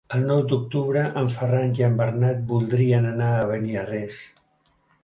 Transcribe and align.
El 0.17 0.23
nou 0.29 0.39
d'octubre 0.51 1.03
en 1.21 1.29
Ferran 1.35 1.75
i 1.81 1.87
en 1.89 2.01
Bernat 2.01 2.43
voldrien 2.55 3.09
anar 3.15 3.33
a 3.37 3.47
Beniarrés. 3.55 4.23